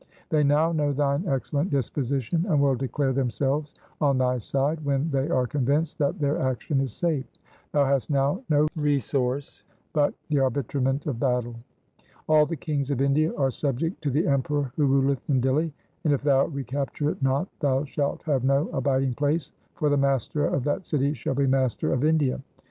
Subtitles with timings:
[0.29, 5.29] They now know thine excellent disposition, and will declare themselves on thy side when they
[5.29, 7.23] are convinced that their action is safe.
[7.71, 11.53] Thou hast now no resource but the arbitrament of battle.
[12.27, 15.71] All the kings of India are subject to the emperor who ruleth in Dihli,
[16.03, 20.45] and if thou recapture it not, thou shalt have no abiding place, for the master
[20.47, 22.41] of that city shall be master of India.